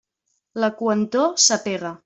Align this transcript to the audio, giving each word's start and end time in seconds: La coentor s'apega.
La 0.63 0.71
coentor 0.81 1.31
s'apega. 1.47 1.97